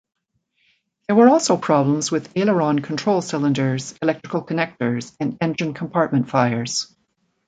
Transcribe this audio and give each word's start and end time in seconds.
There 1.05 1.15
were 1.15 1.29
also 1.29 1.57
problems 1.57 2.09
with 2.09 2.35
aileron 2.35 2.81
control 2.81 3.21
cylinders, 3.21 3.93
electrical 4.01 4.43
connectors, 4.43 5.15
and 5.19 5.37
engine 5.41 5.75
compartment 5.75 6.27
fires. 6.27 6.91